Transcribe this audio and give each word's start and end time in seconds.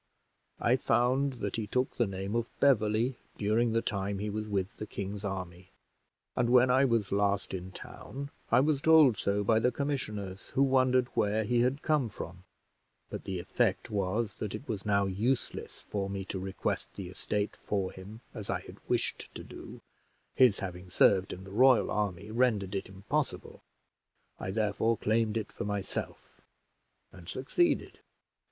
I 0.59 0.77
found 0.77 1.33
that 1.41 1.57
he 1.57 1.67
took 1.67 1.97
the 1.97 2.07
name 2.07 2.35
of 2.35 2.47
Beverley 2.59 3.17
during 3.37 3.71
the 3.71 3.83
time 3.83 4.17
he 4.17 4.31
was 4.31 4.47
with 4.47 4.77
the 4.77 4.87
king's 4.87 5.23
army, 5.23 5.69
and 6.35 6.49
when 6.49 6.71
I 6.71 6.85
was 6.85 7.11
last 7.11 7.53
in 7.53 7.71
town 7.71 8.31
I 8.51 8.61
was 8.61 8.81
told 8.81 9.15
so 9.15 9.43
by 9.43 9.59
the 9.59 9.71
commissioners, 9.71 10.47
who 10.55 10.63
wondered 10.63 11.07
where 11.09 11.43
he 11.43 11.59
had 11.61 11.83
come 11.83 12.09
from; 12.09 12.45
but 13.11 13.25
the 13.25 13.37
effect 13.37 13.91
was 13.91 14.33
that 14.39 14.55
it 14.55 14.67
was 14.67 14.87
now 14.87 15.05
useless 15.05 15.81
for 15.87 16.09
me 16.09 16.25
to 16.25 16.39
request 16.39 16.95
the 16.95 17.07
estate 17.07 17.55
for 17.57 17.91
him, 17.91 18.21
as 18.33 18.49
I 18.49 18.61
had 18.61 18.77
wished 18.87 19.29
to 19.35 19.43
do 19.43 19.81
his 20.33 20.57
having 20.61 20.89
served 20.89 21.31
in 21.31 21.43
the 21.43 21.51
royal 21.51 21.91
army 21.91 22.31
rendered 22.31 22.73
it 22.73 22.89
impossible. 22.89 23.61
I 24.39 24.49
therefore 24.49 24.97
claimed 24.97 25.37
it 25.37 25.51
for 25.51 25.63
myself, 25.63 26.41
and 27.11 27.29
succeeded. 27.29 27.99